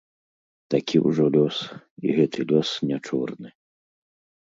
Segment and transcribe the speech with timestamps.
[0.73, 1.55] Такі ўжо лёс,
[2.07, 3.49] і гэты лёс не чорны.